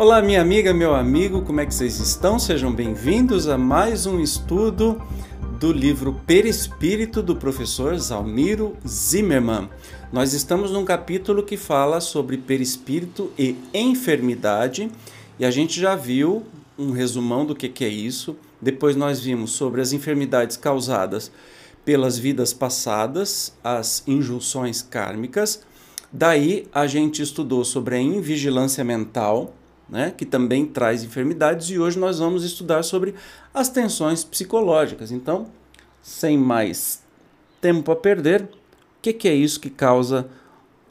[0.00, 2.38] Olá, minha amiga, meu amigo, como é que vocês estão?
[2.38, 4.98] Sejam bem-vindos a mais um estudo
[5.58, 9.68] do livro Perispírito do professor Zalmiro Zimmermann.
[10.10, 14.90] Nós estamos num capítulo que fala sobre perispírito e enfermidade
[15.38, 16.46] e a gente já viu
[16.78, 18.34] um resumão do que, que é isso.
[18.58, 21.30] Depois nós vimos sobre as enfermidades causadas
[21.84, 25.62] pelas vidas passadas, as injunções kármicas.
[26.10, 29.54] Daí a gente estudou sobre a invigilância mental,
[29.90, 33.14] né, que também traz enfermidades, e hoje nós vamos estudar sobre
[33.52, 35.10] as tensões psicológicas.
[35.10, 35.48] Então,
[36.02, 37.02] sem mais
[37.60, 38.48] tempo a perder, o
[39.02, 40.28] que, que é isso que causa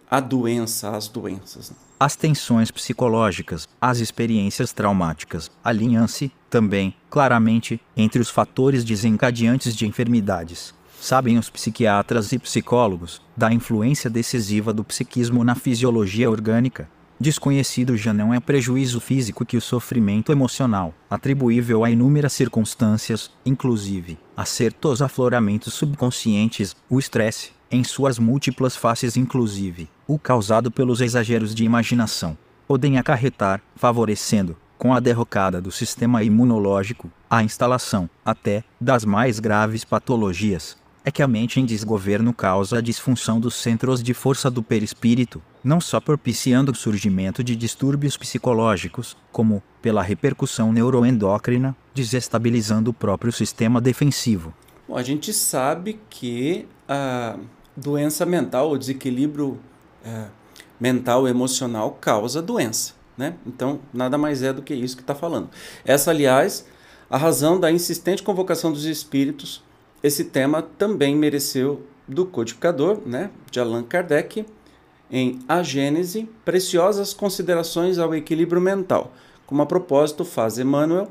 [0.09, 1.71] a doença, as doenças?
[1.99, 10.73] As tensões psicológicas, as experiências traumáticas, alinham-se, também, claramente, entre os fatores desencadeantes de enfermidades.
[10.99, 16.89] Sabem os psiquiatras e psicólogos da influência decisiva do psiquismo na fisiologia orgânica,
[17.21, 24.17] Desconhecido já não é prejuízo físico que o sofrimento emocional, atribuível a inúmeras circunstâncias, inclusive
[24.37, 31.53] a certos afloramentos subconscientes, o estresse, em suas múltiplas faces, inclusive o causado pelos exageros
[31.53, 39.03] de imaginação, podem acarretar, favorecendo, com a derrocada do sistema imunológico, a instalação, até, das
[39.03, 44.13] mais graves patologias, é que a mente em desgoverno causa a disfunção dos centros de
[44.13, 51.75] força do perispírito, não só propiciando o surgimento de distúrbios psicológicos, como, pela repercussão neuroendócrina,
[51.93, 54.53] desestabilizando o próprio sistema defensivo.
[54.87, 57.37] Bom, a gente sabe que a
[57.75, 59.57] doença mental, o desequilíbrio
[60.03, 60.25] é,
[60.79, 63.35] mental emocional causa doença, né?
[63.45, 65.49] Então, nada mais é do que isso que está falando.
[65.85, 66.65] Essa, aliás,
[67.09, 69.63] a razão da insistente convocação dos espíritos
[70.01, 74.45] esse tema também mereceu do codificador, né, de Allan Kardec,
[75.11, 79.13] em A Gênese, preciosas considerações ao equilíbrio mental,
[79.45, 81.09] como a propósito faz Emmanuel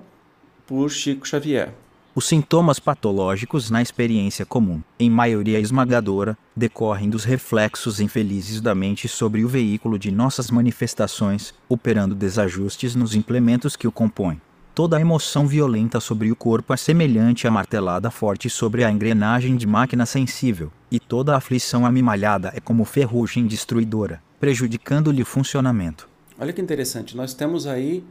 [0.66, 1.72] por Chico Xavier.
[2.15, 9.06] Os sintomas patológicos na experiência comum, em maioria esmagadora, decorrem dos reflexos infelizes da mente
[9.06, 14.41] sobre o veículo de nossas manifestações, operando desajustes nos implementos que o compõem.
[14.78, 19.56] Toda a emoção violenta sobre o corpo é semelhante à martelada forte sobre a engrenagem
[19.56, 26.09] de máquina sensível, e toda a aflição amimalhada é como ferrugem destruidora, prejudicando-lhe o funcionamento.
[26.39, 28.05] Olha que interessante, nós temos aí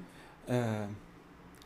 [0.46, 0.88] é,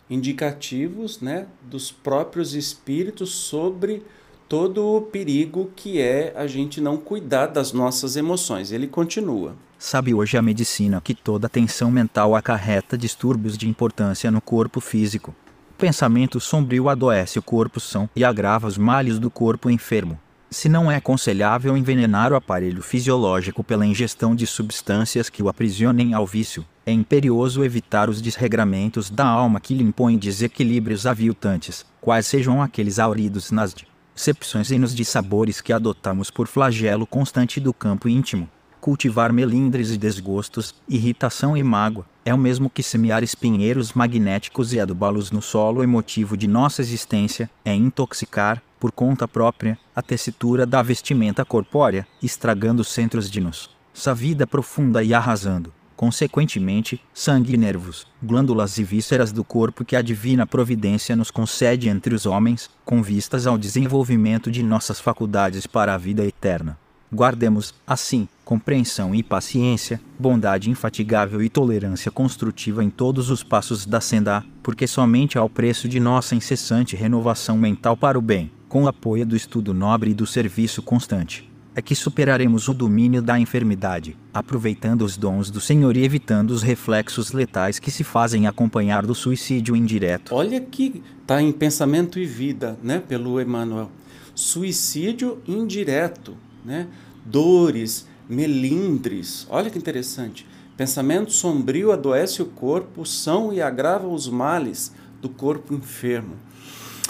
[0.07, 4.03] indicativos né, dos próprios espíritos sobre
[4.47, 8.72] todo o perigo que é a gente não cuidar das nossas emoções.
[8.72, 9.56] Ele continua.
[9.84, 15.36] Sabe hoje a medicina que toda tensão mental acarreta distúrbios de importância no corpo físico.
[15.75, 20.19] Pensamento sombrio adoece o corpo são e agrava os males do corpo enfermo.
[20.52, 26.13] Se não é aconselhável envenenar o aparelho fisiológico pela ingestão de substâncias que o aprisionem
[26.13, 32.28] ao vício, é imperioso evitar os desregramentos da alma que lhe impõem desequilíbrios aviltantes, quais
[32.28, 33.74] sejam aqueles auridos nas
[34.13, 38.48] decepções e nos dissabores que adotamos por flagelo constante do campo íntimo.
[38.81, 44.80] Cultivar melindres e desgostos, irritação e mágoa, é o mesmo que semear espinheiros magnéticos e
[44.80, 50.81] adubá-los no solo emotivo de nossa existência, é intoxicar, por conta própria, a tessitura da
[50.81, 58.07] vestimenta corpórea, estragando os centros de nossa vida profunda e arrasando, consequentemente, sangue e nervos,
[58.19, 63.04] glândulas e vísceras do corpo que a divina providência nos concede entre os homens, com
[63.04, 66.81] vistas ao desenvolvimento de nossas faculdades para a vida eterna.
[67.13, 74.00] Guardemos, assim, compreensão e paciência, bondade infatigável e tolerância construtiva em todos os passos da
[74.00, 78.88] senda, porque somente ao preço de nossa incessante renovação mental para o bem, com o
[78.88, 84.16] apoio do estudo nobre e do serviço constante, é que superaremos o domínio da enfermidade,
[84.34, 89.13] aproveitando os dons do Senhor e evitando os reflexos letais que se fazem acompanhar do
[89.13, 90.34] suicídio indireto.
[90.34, 93.92] Olha que está em pensamento e vida, né, pelo Emmanuel.
[94.34, 96.88] Suicídio indireto né?
[97.25, 99.46] dores, melindres.
[99.50, 100.48] Olha que interessante.
[100.78, 104.92] Pensamento sombrio adoece o corpo, são e agrava os males
[105.22, 106.36] do corpo enfermo.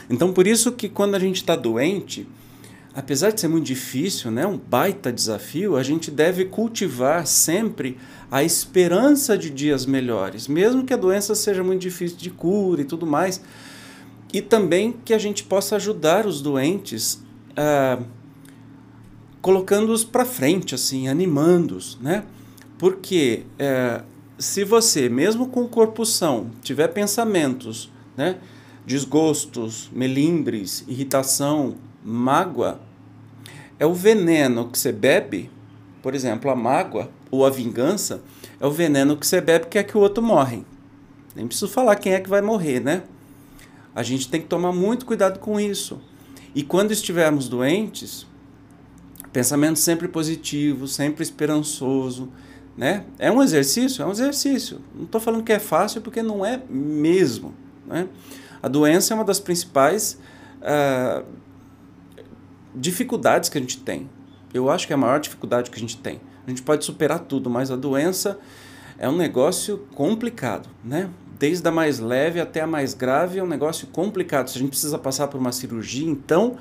[0.09, 2.27] Então, por isso que quando a gente está doente,
[2.93, 7.97] apesar de ser muito difícil, né, um baita desafio, a gente deve cultivar sempre
[8.29, 12.85] a esperança de dias melhores, mesmo que a doença seja muito difícil de cura e
[12.85, 13.41] tudo mais.
[14.33, 18.03] E também que a gente possa ajudar os doentes, uh,
[19.41, 22.23] colocando-os para frente, assim, animando-os, né?
[22.77, 24.03] Porque uh,
[24.37, 28.37] se você, mesmo com o corpo são, tiver pensamentos, né,
[28.85, 32.79] desgostos, melindres, irritação, mágoa,
[33.79, 35.49] é o veneno que você bebe,
[36.01, 38.21] por exemplo, a mágoa ou a vingança,
[38.59, 40.65] é o veneno que você bebe que é que o outro morre.
[41.35, 43.03] Nem preciso falar quem é que vai morrer, né?
[43.93, 46.01] A gente tem que tomar muito cuidado com isso.
[46.53, 48.25] E quando estivermos doentes,
[49.31, 52.31] pensamento sempre positivo, sempre esperançoso,
[52.77, 53.05] né?
[53.19, 54.01] É um exercício?
[54.01, 54.81] É um exercício.
[54.95, 57.53] Não estou falando que é fácil porque não é mesmo.
[57.85, 58.07] Né?
[58.61, 60.17] A doença é uma das principais
[60.61, 61.25] uh,
[62.75, 64.09] dificuldades que a gente tem.
[64.53, 66.19] Eu acho que é a maior dificuldade que a gente tem.
[66.45, 68.39] A gente pode superar tudo, mas a doença
[68.97, 71.09] é um negócio complicado, né?
[71.39, 74.49] Desde a mais leve até a mais grave é um negócio complicado.
[74.49, 76.57] Se a gente precisa passar por uma cirurgia, então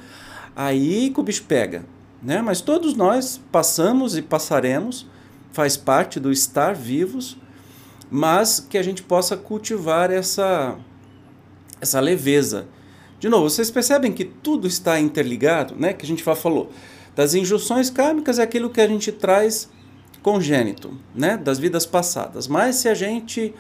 [0.57, 1.85] aí que o bicho pega,
[2.23, 2.43] né?
[2.43, 5.07] Mas todos nós passamos e passaremos,
[5.53, 7.37] faz parte do estar vivos,
[8.11, 10.77] mas que a gente possa cultivar essa
[11.81, 12.67] essa leveza
[13.21, 15.93] de novo, vocês percebem que tudo está interligado, né?
[15.93, 16.71] Que a gente falou.
[17.15, 19.69] Das injunções kármicas é aquilo que a gente traz
[20.23, 21.37] congênito, né?
[21.37, 22.49] Das vidas passadas.
[22.49, 23.55] Mas se a gente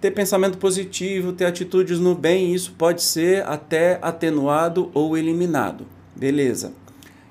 [0.00, 5.86] ter pensamento positivo, ter atitudes no bem, isso pode ser até atenuado ou eliminado.
[6.16, 6.72] Beleza.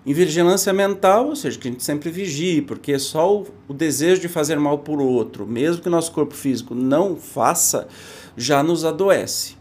[0.03, 4.21] Em vigilância mental, ou seja, que a gente sempre vigie, porque só o, o desejo
[4.21, 7.87] de fazer mal por outro, mesmo que o nosso corpo físico não faça,
[8.35, 9.55] já nos adoece.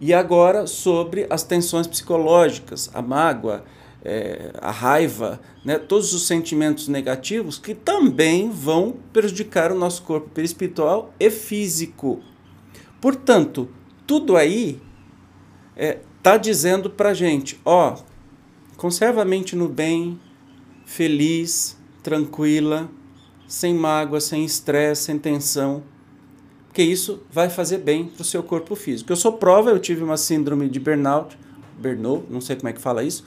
[0.00, 3.64] E agora sobre as tensões psicológicas, a mágoa,
[4.04, 10.28] é, a raiva, né, todos os sentimentos negativos que também vão prejudicar o nosso corpo
[10.30, 12.20] perispiritual e físico.
[13.00, 13.68] Portanto,
[14.06, 14.80] tudo aí
[15.76, 17.96] está é, tá dizendo para gente, ó,
[18.78, 20.18] conserva a mente no bem,
[20.86, 22.88] feliz, tranquila,
[23.46, 25.82] sem mágoa, sem estresse, sem tensão
[26.78, 29.10] porque isso vai fazer bem para o seu corpo físico.
[29.10, 31.36] Eu sou prova, eu tive uma síndrome de burnout,
[31.76, 33.24] burnout, não sei como é que fala isso,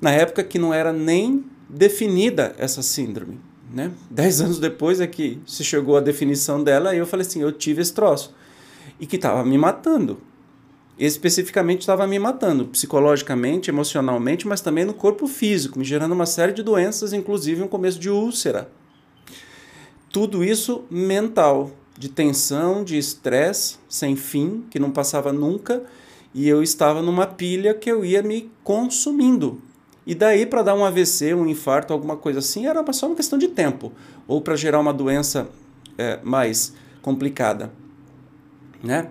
[0.00, 3.38] na época que não era nem definida essa síndrome.
[3.70, 3.92] Né?
[4.10, 7.52] Dez anos depois é que se chegou a definição dela, e eu falei assim, eu
[7.52, 8.34] tive esse troço.
[8.98, 10.18] E que estava me matando.
[11.00, 16.52] Especificamente estava me matando, psicologicamente, emocionalmente, mas também no corpo físico, me gerando uma série
[16.52, 18.70] de doenças, inclusive um começo de úlcera.
[20.12, 25.82] Tudo isso mental de tensão, de estresse sem fim, que não passava nunca,
[26.34, 29.62] e eu estava numa pilha que eu ia me consumindo.
[30.06, 33.38] E daí, para dar um AVC, um infarto, alguma coisa assim, era só uma questão
[33.38, 33.90] de tempo,
[34.28, 35.48] ou para gerar uma doença
[35.96, 37.72] é, mais complicada.
[38.82, 39.10] Né?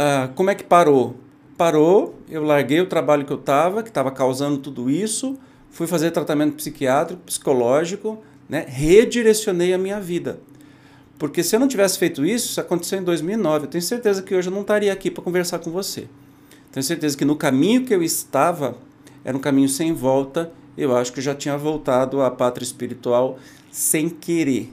[0.00, 1.16] Ah, como é que parou?
[1.56, 5.36] Parou, eu larguei o trabalho que eu estava, que estava causando tudo isso,
[5.72, 8.64] fui fazer tratamento psiquiátrico, psicológico, né?
[8.68, 10.38] redirecionei a minha vida.
[11.18, 14.32] Porque se eu não tivesse feito isso, isso aconteceu em 2009, eu tenho certeza que
[14.36, 16.06] hoje eu não estaria aqui para conversar com você.
[16.70, 18.78] Tenho certeza que no caminho que eu estava,
[19.24, 23.36] era um caminho sem volta, eu acho que eu já tinha voltado à pátria espiritual
[23.68, 24.72] sem querer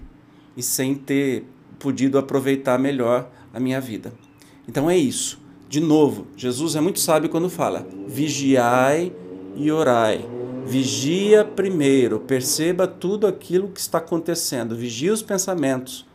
[0.55, 1.45] e sem ter
[1.79, 4.13] podido aproveitar melhor a minha vida.
[4.67, 5.39] Então é isso.
[5.67, 9.11] De novo, Jesus é muito sábio quando fala: vigiai
[9.55, 10.25] e orai.
[10.65, 16.05] Vigia primeiro, perceba tudo aquilo que está acontecendo, vigia os pensamentos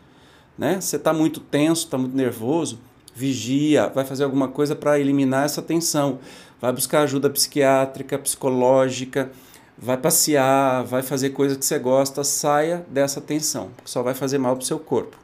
[0.60, 0.78] né?
[0.78, 2.78] Você está muito tenso, está muito nervoso,
[3.14, 6.18] vigia, vai fazer alguma coisa para eliminar essa tensão.
[6.60, 9.32] Vai buscar ajuda psiquiátrica, psicológica,
[9.78, 14.36] vai passear, vai fazer coisa que você gosta, saia dessa tensão, porque só vai fazer
[14.36, 15.16] mal para o seu corpo.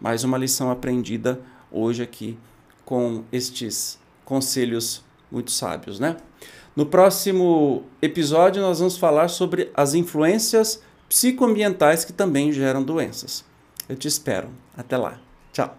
[0.00, 2.36] Mais uma lição aprendida hoje aqui
[2.84, 6.16] com estes conselhos muito sábios, né?
[6.74, 13.44] No próximo episódio nós vamos falar sobre as influências psicoambientais que também geram doenças.
[13.88, 14.48] Eu te espero.
[14.76, 15.18] Até lá.
[15.52, 15.76] Tchau.